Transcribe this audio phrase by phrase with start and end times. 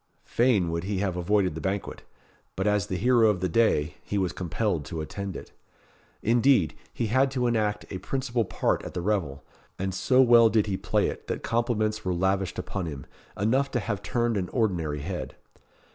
[0.25, 2.01] Fain would he have avoided the banquet
[2.55, 5.51] but as the hero of the day, he was compelled to attend it.
[6.23, 9.43] Indeed, he had to enact a principal part at the revel;
[9.77, 13.05] and so well did he play it that compliments were lavished upon him,
[13.37, 15.35] enough to have turned an ordinary head.